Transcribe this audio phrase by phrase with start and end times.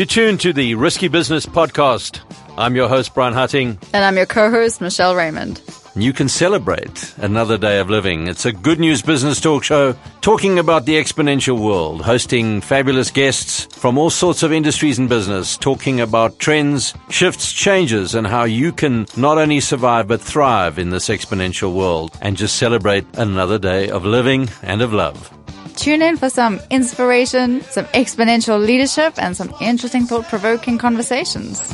[0.00, 2.20] You tune to the Risky Business Podcast.
[2.56, 3.76] I'm your host, Bryan Hattingh.
[3.92, 5.60] And I'm your co host, Michelle Raymond.
[5.94, 8.26] You can celebrate another day of living.
[8.26, 13.66] It's a good news business talk show talking about the exponential world, hosting fabulous guests
[13.76, 18.72] from all sorts of industries and business, talking about trends, shifts, changes, and how you
[18.72, 23.90] can not only survive but thrive in this exponential world and just celebrate another day
[23.90, 25.30] of living and of love.
[25.76, 31.72] Tune in for some inspiration, some exponential leadership, and some interesting thought provoking conversations.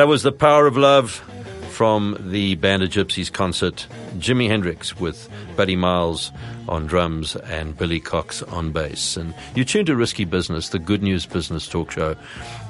[0.00, 1.10] That was The Power of Love
[1.72, 3.86] from the Band of Gypsys concert.
[4.16, 6.32] Jimi Hendrix with Buddy Miles
[6.70, 9.18] on drums and Billy Cox on bass.
[9.18, 12.16] And you tune to Risky Business, the good news business talk show.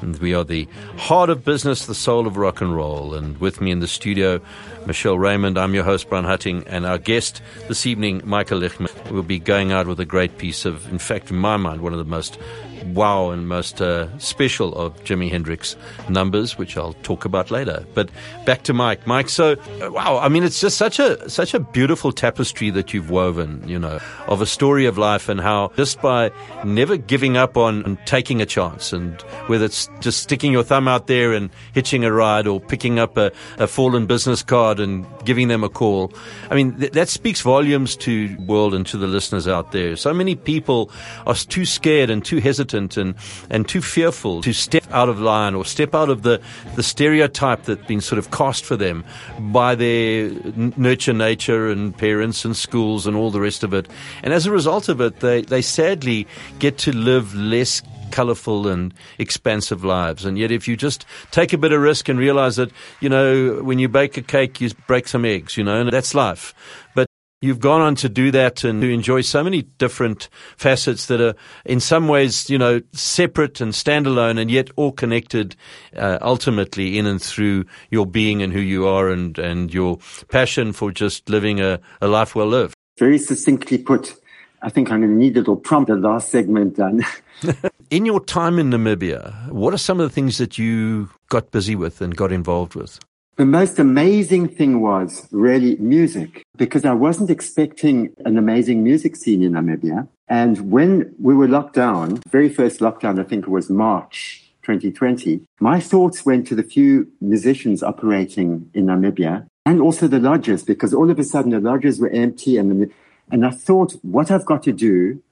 [0.02, 0.66] And we are the
[0.96, 3.14] heart of business, the soul of rock and roll.
[3.14, 4.40] And with me in the studio,
[4.84, 5.56] Michelle Raymond.
[5.56, 6.64] I'm your host, Bryan Hattingh.
[6.66, 10.64] And our guest this evening, Michael Lichtman, will be going out with a great piece
[10.64, 12.40] of, in fact, in my mind, one of the most
[12.86, 15.76] wow and most uh, special of Jimi Hendrix
[16.08, 17.84] numbers, which I'll talk about later.
[17.94, 18.10] But
[18.46, 19.06] back to Mike.
[19.06, 23.10] Mike, so wow, I mean, it's just such a such a beautiful tapestry that you've
[23.10, 26.30] woven, you know, of a story of life and how just by
[26.64, 30.88] never giving up on and taking a chance, and whether it's just sticking your thumb
[30.88, 35.04] out there and hitching a ride or picking up a, a fallen business card and
[35.24, 36.12] giving them a call.
[36.50, 39.96] I mean, th- that speaks volumes to world and to the listeners out there.
[39.96, 40.90] So many people
[41.26, 43.14] are too scared and too hesitant and,
[43.50, 46.40] and too fearful to step out of line or step out of the,
[46.76, 49.04] the stereotype that's been sort of cast for them
[49.38, 50.30] by their
[50.76, 53.88] nurture nature and parents and schools and all the rest of it.
[54.22, 56.26] And as a result of it, they, they sadly
[56.58, 60.24] get to live less colorful and expansive lives.
[60.24, 62.70] And yet, if you just take a bit of risk and realize that,
[63.00, 66.14] you know, when you bake a cake, you break some eggs, you know, and that's
[66.14, 66.54] life.
[66.94, 67.06] But
[67.42, 70.28] You've gone on to do that and to enjoy so many different
[70.58, 71.34] facets that are
[71.64, 75.56] in some ways, you know, separate and standalone and yet all connected
[75.96, 79.98] uh, ultimately in and through your being and who you are and, and your
[80.28, 82.74] passion for just living a, a life well lived.
[82.98, 84.14] Very succinctly put,
[84.60, 87.06] I think I'm going to need a little prompt the last segment done.
[87.90, 91.74] in your time in Namibia, what are some of the things that you got busy
[91.74, 93.00] with and got involved with?
[93.40, 99.42] The most amazing thing was really music because I wasn't expecting an amazing music scene
[99.42, 100.08] in Namibia.
[100.28, 105.40] And when we were locked down, very first lockdown, I think it was March 2020,
[105.58, 110.92] my thoughts went to the few musicians operating in Namibia and also the lodges because
[110.92, 112.90] all of a sudden the lodges were empty and, the,
[113.30, 115.22] and I thought what I've got to do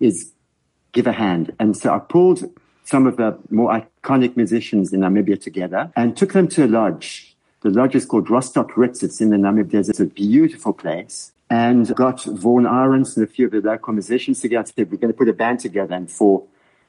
[0.00, 0.32] is
[0.92, 1.54] give a hand.
[1.60, 2.42] And so I pulled
[2.84, 7.30] some of the more iconic musicians in Namibia together and took them to a lodge
[7.62, 9.02] the lodge is called Rostock Ritz.
[9.02, 9.90] It's in the Namib Desert.
[9.90, 11.32] It's a beautiful place.
[11.50, 14.70] And got Vaughan Irons and a few of the local musicians together.
[14.74, 15.94] Said, we're going to put a band together.
[15.94, 16.44] And for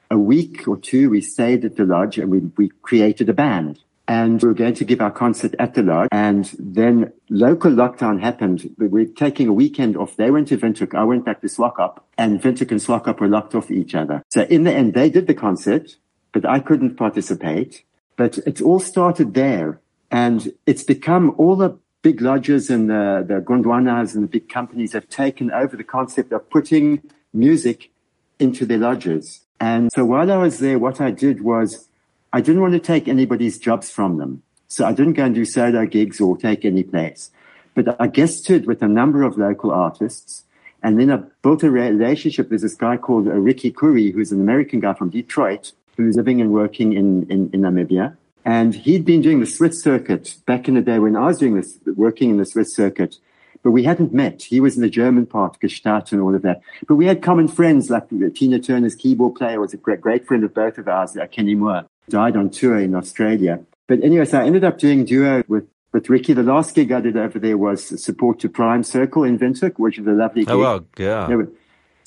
[0.09, 3.79] a week or two, we stayed at the lodge and we, we created a band.
[4.07, 6.09] And we were going to give our concert at the lodge.
[6.11, 8.73] And then local lockdown happened.
[8.77, 10.15] We were taking a weekend off.
[10.15, 10.95] They went to Windhoek.
[10.95, 14.23] I went back to Swakop and Windhoek and Swakop were locked off each other.
[14.29, 15.97] So in the end, they did the concert,
[16.31, 17.83] but I couldn't participate.
[18.15, 19.80] But it all started there.
[20.11, 24.93] And it's become all the big lodges and the, the Gondwanas and the big companies
[24.93, 27.01] have taken over the concept of putting
[27.33, 27.91] music
[28.39, 29.41] into their lodges.
[29.59, 31.87] And so while I was there, what I did was
[32.33, 34.43] I didn't want to take anybody's jobs from them.
[34.67, 37.29] So I didn't go and do solo gigs or take any place,
[37.75, 40.45] but I guested with a number of local artists.
[40.81, 42.49] And then I built a relationship.
[42.49, 46.51] There's this guy called Ricky Curry, who's an American guy from Detroit, who's living and
[46.51, 48.15] working in, in, in Namibia.
[48.43, 51.55] And he'd been doing the Swiss circuit back in the day when I was doing
[51.55, 53.17] this, working in the Swiss circuit.
[53.63, 54.41] But we hadn't met.
[54.41, 56.61] He was in the German part, Gstaad and all of that.
[56.87, 60.43] But we had common friends, like Tina Turner's keyboard player was a great, great friend
[60.43, 63.63] of both of ours, uh, Kenny Moore, died on tour in Australia.
[63.87, 66.33] But anyway, so I ended up doing duo with, with Ricky.
[66.33, 69.99] The last gig I did over there was support to Prime Circle in Windhoek, which
[69.99, 70.53] is a lovely oh, gig.
[70.53, 71.45] Oh, well, yeah.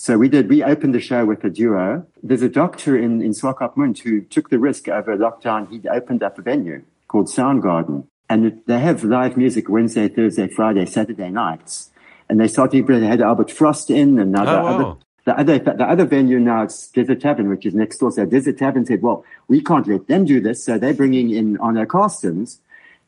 [0.04, 2.06] So we did, we opened the show with a duo.
[2.22, 5.70] There's a doctor in, in Swakopmund who took the risk over lockdown.
[5.70, 8.06] He opened up a venue called Soundgarden.
[8.28, 11.90] And they have live music Wednesday, Thursday, Friday, Saturday nights.
[12.28, 14.66] And they started, they had Albert Frost in and now oh, the wow.
[14.66, 18.12] other, the other, the other venue now it's Desert Tavern, which is next door.
[18.12, 20.62] So Desert Tavern said, well, we can't let them do this.
[20.62, 22.58] So they're bringing in Arno Carstens.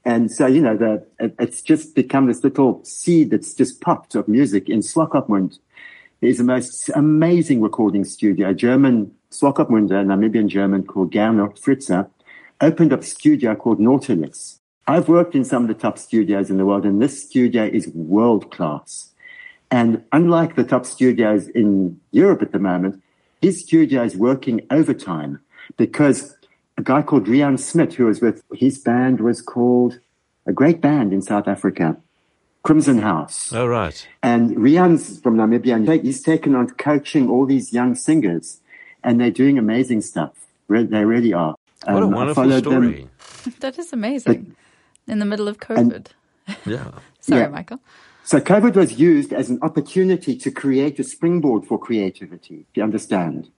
[0.06, 4.14] And so, you know, the, it, it's just become this little seed that's just popped
[4.14, 5.58] of music in Swakopmund
[6.20, 12.08] there's the most amazing recording studio, a German Swakopmunder, Namibian German called Gernot Fritzer,
[12.61, 14.61] opened up a studio called Nautilus.
[14.87, 17.88] I've worked in some of the top studios in the world, and this studio is
[17.88, 19.12] world class.
[19.70, 23.02] And unlike the top studios in Europe at the moment,
[23.42, 25.40] his studio is working overtime
[25.76, 26.35] because
[26.78, 29.99] a guy called Rian Smith, who was with his band, was called
[30.46, 31.96] a great band in South Africa
[32.66, 33.52] Crimson House.
[33.52, 34.08] Oh, right.
[34.25, 38.61] And Rian's from Namibia, and he's taken on coaching all these young singers,
[39.04, 40.32] and they're doing amazing stuff.
[40.68, 41.54] They really are.
[41.85, 43.02] What um, a wonderful story.
[43.02, 43.54] Them.
[43.61, 44.56] That is amazing.
[45.06, 45.78] But, In the middle of COVID.
[45.78, 46.14] And,
[46.66, 46.90] yeah.
[47.20, 47.49] Sorry, yeah.
[47.49, 47.78] Michael.
[48.25, 52.66] So COVID was used as an opportunity to create a springboard for creativity.
[52.75, 53.49] Do you understand?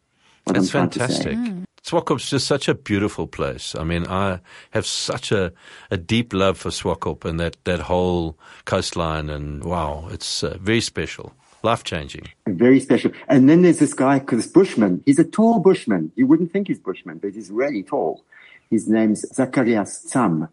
[0.45, 1.35] That's fantastic.
[1.35, 1.65] Mm.
[1.89, 3.75] Swakop's just such a beautiful place.
[3.75, 4.41] I mean, I
[4.73, 5.53] have such a,
[5.91, 9.31] a deep love for Swakop and that, that whole coastline.
[9.31, 12.29] And wow, it's uh, very special, life changing.
[12.47, 13.13] Very special.
[13.27, 15.03] And then there's this guy, this bushman.
[15.07, 16.13] He's a tall bushman.
[16.15, 18.23] You wouldn't think he's bushman, but he's really tall.
[18.71, 20.49] His name's Zacharias Tsam.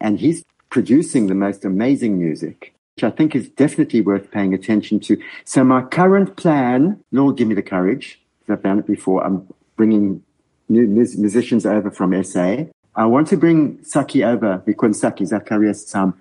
[0.00, 4.98] And he's producing the most amazing music, which I think is definitely worth paying attention
[5.00, 5.20] to.
[5.44, 8.18] So my current plan, Lord, give me the courage.
[8.48, 9.22] I've done it before.
[9.22, 9.46] I'm
[9.76, 10.22] bringing
[10.70, 12.64] musicians over from SA.
[12.94, 16.14] I want to bring Saki over, Vikun Saki, Zacharias Sam,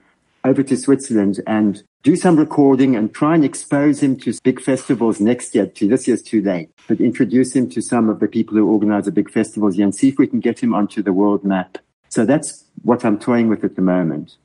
[0.44, 5.20] over to Switzerland and do some recording and try and expose him to big festivals
[5.20, 5.65] next year.
[5.65, 9.06] To this year's too late, but introduce him to some of the people who organize
[9.06, 11.77] the big festivals here and see if we can get him onto the world map.
[12.10, 14.38] So that's what I'm toying with at the moment.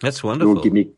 [0.00, 0.54] That's wonderful.
[0.54, 0.90] Lord, give me,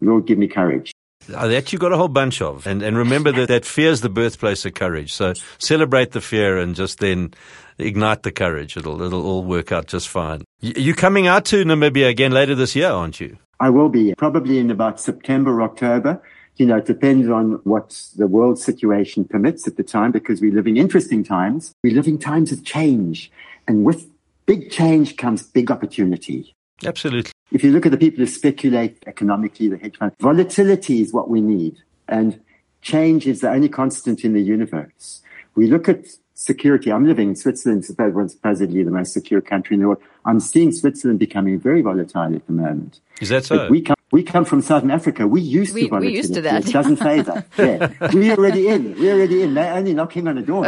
[0.00, 0.92] Lord, give me courage.
[1.32, 2.66] Uh, that you got a whole bunch of.
[2.66, 5.12] And, and remember that, that fear is the birthplace of courage.
[5.12, 7.34] So celebrate the fear and just then
[7.80, 8.76] ignite the courage.
[8.76, 10.44] It'll, it'll all work out just fine.
[10.60, 13.38] You're coming out to Namibia again later this year, aren't you?
[13.60, 16.22] I will be probably in about September, October.
[16.56, 20.52] You know, it depends on what the world situation permits at the time because we're
[20.52, 21.74] living interesting times.
[21.82, 23.30] We're living times of change.
[23.68, 24.06] And with
[24.46, 26.54] big change comes big opportunity.
[26.84, 27.32] Absolutely.
[27.52, 31.28] If you look at the people who speculate economically, the hedge fund, volatility is what
[31.28, 31.76] we need.
[32.08, 32.40] And
[32.82, 35.22] change is the only constant in the universe.
[35.54, 36.06] We look at
[36.40, 36.90] security.
[36.90, 40.02] I'm living in Switzerland, supposedly the most secure country in the world.
[40.24, 43.00] I'm seeing Switzerland becoming very volatile at the moment.
[43.20, 43.56] Is that so?
[43.56, 45.26] But we come, we come from Southern Africa.
[45.26, 46.12] We used we, to volatility.
[46.12, 46.66] We used to that.
[46.66, 47.44] It doesn't phase us.
[47.58, 47.92] Yeah.
[48.12, 48.98] We're already in.
[48.98, 49.54] We're already in.
[49.54, 50.66] They're only knocking on the door.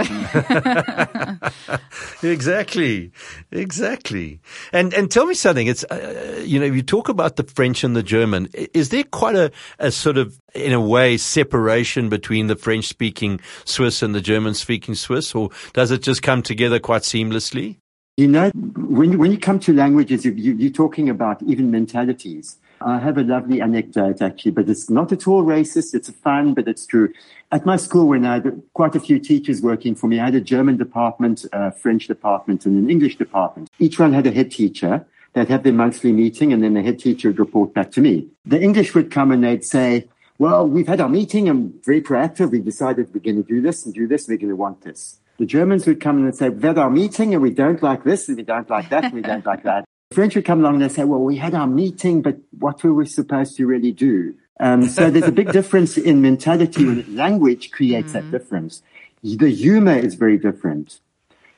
[2.31, 3.11] exactly.
[3.51, 4.41] Exactly.
[4.73, 5.67] And, and tell me something.
[5.67, 8.49] It's, uh, you know, you talk about the French and the German.
[8.53, 13.41] Is there quite a, a sort of, in a way, separation between the French speaking
[13.65, 17.79] Swiss and the German speaking Swiss, or does it just come together quite seamlessly?
[18.19, 22.59] You know, when, when you come to languages, you, you, you're talking about even mentalities.
[22.83, 25.95] I have a lovely anecdote actually, but it's not at all racist.
[25.95, 27.11] It's fun, but it's true.
[27.53, 30.35] At my school, when I had quite a few teachers working for me, I had
[30.35, 33.71] a German department, a French department, and an English department.
[33.79, 35.07] Each one had a head teacher.
[35.33, 38.29] They'd have their monthly meeting, and then the head teacher would report back to me.
[38.45, 40.07] The English would come and they'd say,
[40.39, 42.51] well, we've had our meeting and very proactive.
[42.51, 44.29] We decided we're going to do this and do this.
[44.29, 45.19] We're going to want this.
[45.43, 48.05] The Germans would come in and say, we've had our meeting and we don't like
[48.05, 49.85] this and we don't like that and we don't like that.
[50.11, 52.85] The French would come along and they say, well, we had our meeting, but what
[52.85, 54.37] were we supposed to really do?
[54.61, 58.13] Um, so there's a big difference in mentality when language creates mm.
[58.13, 58.83] that difference.
[59.25, 61.01] The humor is very different.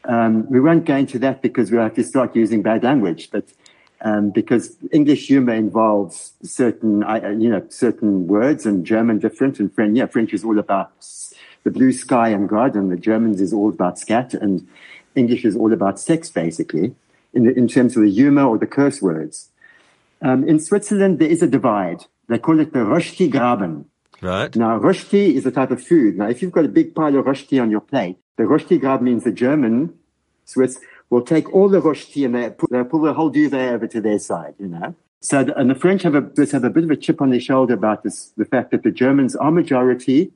[0.06, 3.52] Um, we won't go into that because we'll have to start using bad language, but
[4.00, 9.74] um, because English humor involves certain, uh, you know, certain words and German different and
[9.74, 10.92] French, yeah, French is all about
[11.64, 14.66] the blue sky and God, and the Germans is all about scat, and
[15.14, 16.94] English is all about sex, basically,
[17.32, 19.50] in, the, in terms of the humor or the curse words.
[20.22, 22.04] Um, in Switzerland, there is a divide.
[22.28, 23.86] They call it the Rösti Graben.
[24.20, 24.54] Right.
[24.56, 26.16] Now, Rösti is a type of food.
[26.16, 29.02] Now, if you've got a big pile of Rösti on your plate, the Rösti Graben
[29.02, 29.94] means the German
[30.44, 30.78] Swiss
[31.10, 34.00] will take all the Rösti and they pull, they pull the whole duvet over to
[34.00, 34.94] their side, you know.
[35.20, 37.40] So, the, and the French have a, have a bit of a chip on their
[37.40, 40.32] shoulder about this, the fact that the Germans are majority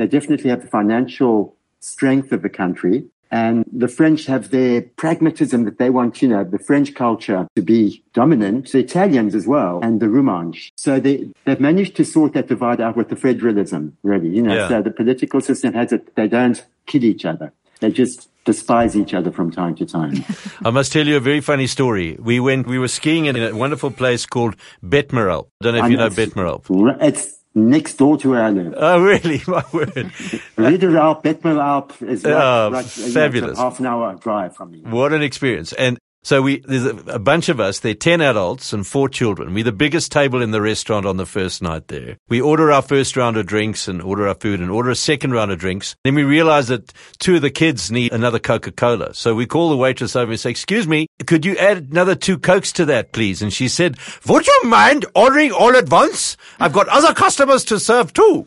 [0.00, 3.04] they definitely have the financial strength of the country.
[3.32, 7.62] And the French have their pragmatism that they want, you know, the French culture to
[7.62, 10.72] be dominant, the Italians as well, and the Romansh.
[10.76, 14.54] So they, they've managed to sort that divide out with the federalism, really, you know,
[14.54, 14.68] yeah.
[14.68, 17.52] so the political system has it, they don't kill each other.
[17.78, 20.24] They just despise each other from time to time.
[20.64, 22.16] I must tell you a very funny story.
[22.18, 25.46] We went, we were skiing in a wonderful place called Bettmeralp.
[25.60, 26.64] I don't know if you know, Bettmeralp.
[27.00, 28.74] It's next door to where I live.
[28.76, 29.42] Oh, really?
[29.46, 29.88] My word.
[30.56, 33.58] Riederalp, Bettmeralp is right, oh, right, fabulous.
[33.58, 34.80] half an hour drive from me.
[34.82, 35.72] What an experience.
[35.72, 39.54] And so we, there's a, bunch of us, there are 10 adults and four children.
[39.54, 42.18] We're the biggest table in the restaurant on the first night there.
[42.28, 45.32] We order our first round of drinks and order our food and order a second
[45.32, 45.96] round of drinks.
[46.04, 49.14] Then we realize that two of the kids need another Coca-Cola.
[49.14, 52.38] So we call the waitress over and say, excuse me, could you add another two
[52.38, 53.40] Cokes to that, please?
[53.40, 53.96] And she said,
[54.26, 56.36] would you mind ordering all at once?
[56.58, 58.46] I've got other customers to serve too.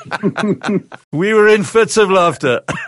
[1.12, 2.62] we were in fits of laughter.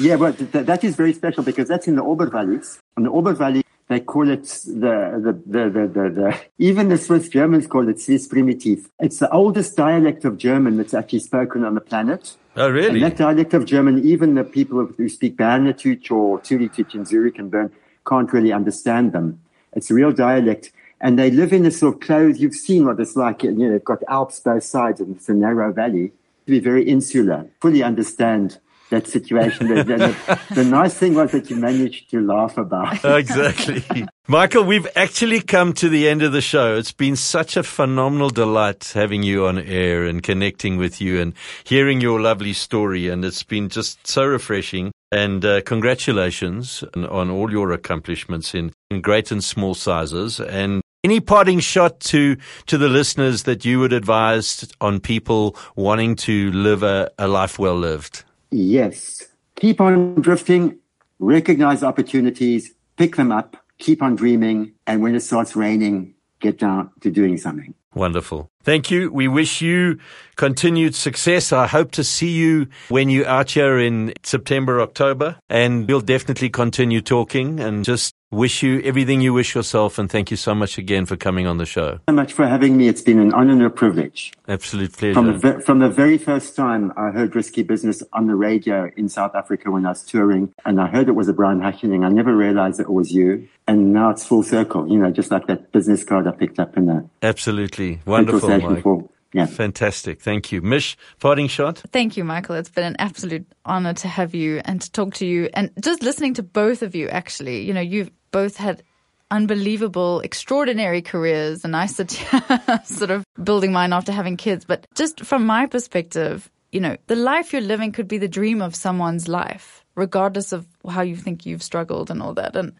[0.00, 2.78] yeah, but th- that is very special because that's in the Oberwallis.
[2.96, 7.28] In the Oberwallis, they call it the, the, the, the, the, the, even the Swiss
[7.28, 8.88] Germans call it Swiss primitive.
[9.00, 12.36] It's the oldest dialect of German that's actually spoken on the planet.
[12.56, 13.02] Oh, really?
[13.02, 17.38] And that dialect of German, even the people who speak Bernatüch or Zürichdeutsch in Zurich
[17.38, 17.72] and Bern
[18.06, 19.40] can't really understand them.
[19.72, 23.00] It's a real dialect and they live in this sort of closed, you've seen what
[23.00, 26.12] it's like, you know, they've got Alps both sides and it's a narrow valley.
[26.46, 28.58] To be very insular, fully understand
[28.90, 29.68] that situation.
[29.68, 33.04] the, the, the, nice thing was that you managed to laugh about.
[33.04, 34.06] exactly.
[34.26, 36.76] Michael, we've actually come to the end of the show.
[36.76, 41.34] It's been such a phenomenal delight having you on air and connecting with you and
[41.64, 43.08] hearing your lovely story.
[43.08, 44.92] And it's been just so refreshing.
[45.12, 50.38] And uh, congratulations on, on, all your accomplishments in, in great and small sizes.
[50.38, 56.16] And any parting shot to to the listeners that you would advise on people wanting
[56.16, 58.24] to live a, a life well lived?
[58.50, 59.26] Yes.
[59.56, 60.78] Keep on drifting,
[61.18, 66.90] recognize opportunities, pick them up, keep on dreaming, and when it starts raining, get down
[67.00, 67.74] to doing something.
[67.94, 68.48] Wonderful.
[68.62, 69.10] Thank you.
[69.10, 69.98] We wish you
[70.36, 71.52] continued success.
[71.52, 76.50] I hope to see you when you're out here in September, October, and we'll definitely
[76.50, 79.98] continue talking and just wish you everything you wish yourself.
[79.98, 81.98] And thank you so much again for coming on the show.
[82.08, 82.88] so much for having me.
[82.88, 84.32] It's been an honor and a privilege.
[84.48, 85.14] Absolute pleasure.
[85.14, 89.08] From the, from the very first time I heard Risky Business on the radio in
[89.08, 92.08] South Africa when I was touring, and I heard it was a Bryan Hattingh, I
[92.08, 93.48] never realized it was you.
[93.66, 96.76] And now it's full circle, you know, just like that business card I picked up
[96.76, 98.00] in the Absolutely.
[98.04, 98.48] Wonderful.
[98.48, 98.82] Mike.
[98.82, 99.46] For, yeah.
[99.46, 100.20] Fantastic.
[100.20, 100.60] Thank you.
[100.60, 101.78] Mish, parting shot?
[101.92, 102.56] Thank you, Michael.
[102.56, 106.02] It's been an absolute honor to have you and to talk to you and just
[106.02, 107.62] listening to both of you, actually.
[107.62, 108.82] You know, you've both had
[109.30, 112.10] unbelievable, extraordinary careers, and I sit
[112.84, 114.64] sort of building mine after having kids.
[114.64, 118.60] But just from my perspective, you know, the life you're living could be the dream
[118.60, 122.56] of someone's life, regardless of how you think you've struggled and all that.
[122.56, 122.72] And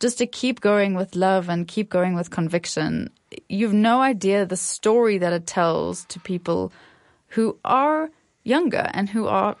[0.00, 3.10] just to keep going with love and keep going with conviction.
[3.48, 6.72] You've no idea the story that it tells to people
[7.28, 8.10] who are
[8.44, 9.56] younger and who are,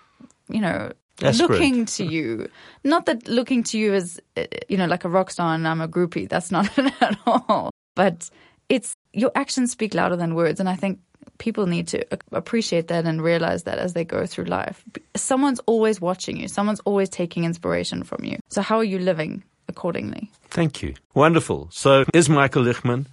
[0.48, 2.48] you know, looking to you.
[2.84, 5.80] Not that looking to you as, uh, you know, like a rock star and I'm
[5.80, 6.28] a groupie.
[6.28, 7.70] That's not it at all.
[7.94, 8.30] But
[8.68, 10.60] it's your actions speak louder than words.
[10.60, 11.00] And I think
[11.38, 14.84] people need to appreciate that and realize that as they go through life.
[15.16, 16.48] Someone's always watching you.
[16.48, 18.38] Someone's always taking inspiration from you.
[18.48, 19.44] So how are you living?
[19.68, 20.30] accordingly.
[20.48, 20.94] Thank you.
[21.14, 21.68] Wonderful.
[21.70, 23.06] So is Michael Lichtman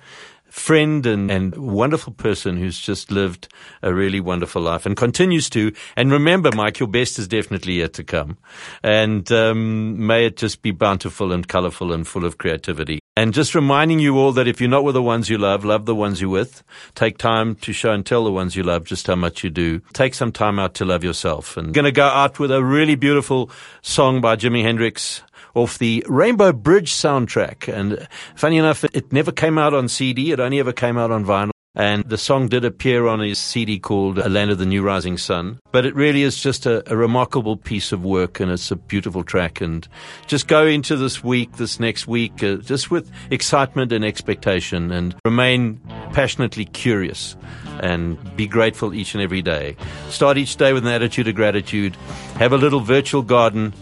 [0.56, 3.50] friend and, and wonderful person who's just lived
[3.84, 5.74] a really wonderful life and continues to.
[5.98, 8.38] And remember, Mike, your best is definitely yet to come.
[8.82, 13.00] And um, may it just be bountiful and colorful and full of creativity.
[13.18, 15.86] And just reminding you all that if you're not with the ones you love, love
[15.86, 16.64] the ones you're with.
[16.96, 19.82] Take time to show and tell the ones you love just how much you do.
[19.94, 21.58] Take some time out to love yourself.
[21.58, 25.22] And going to go out with a really beautiful song by Jimi Hendrix
[25.56, 27.74] off the Rainbow Bridge soundtrack.
[27.74, 30.32] And funny enough, it never came out on CD.
[30.32, 31.52] It only ever came out on vinyl.
[31.78, 35.18] And the song did appear on his CD called A Land of the New Rising
[35.18, 35.60] Sun.
[35.74, 39.26] But it really is just a, a, remarkable piece of work and it's a beautiful
[39.26, 39.60] track.
[39.60, 39.86] And
[40.26, 45.16] just go into this week, this next week, uh, just with excitement and expectation and
[45.26, 45.82] remain
[46.14, 47.36] passionately curious
[47.82, 49.76] and be grateful each and every day.
[50.08, 51.98] Start each day with an attitude of gratitude.
[52.38, 53.74] Have a little virtual garden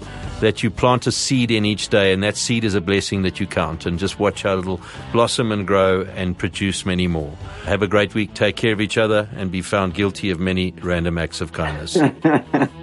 [0.44, 3.40] that you plant a seed in each day, and that seed is a blessing that
[3.40, 3.86] you count.
[3.86, 4.82] And just watch how it'll
[5.14, 7.32] blossom and grow and produce many more.
[7.64, 8.34] Have a great week.
[8.34, 11.96] Take care of each other and be found guilty of many random acts of kindness.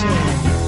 [0.00, 0.59] coração.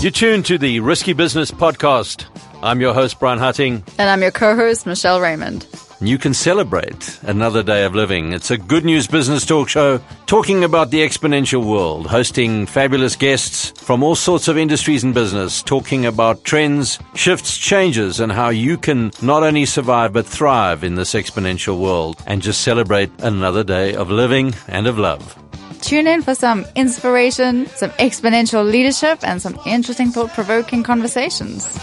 [0.00, 2.24] You tune to the Risky Business Podcast.
[2.62, 3.82] I'm your host, Bryan Hattingh.
[3.98, 5.66] And I'm your co-host, Michelle Raymond.
[6.00, 8.32] You can celebrate another day of living.
[8.32, 13.72] It's a good news business talk show talking about the exponential world, hosting fabulous guests
[13.72, 18.78] from all sorts of industries and business, talking about trends, shifts, changes, and how you
[18.78, 23.96] can not only survive but thrive in this exponential world and just celebrate another day
[23.96, 25.36] of living and of love.
[25.80, 31.78] Tune in for some inspiration, some exponential leadership, and some interesting thought provoking conversations.